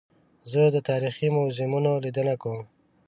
[0.51, 2.59] زه د تاریخي موزیمونو لیدنه کوم.